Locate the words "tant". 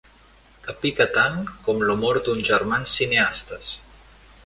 1.17-1.37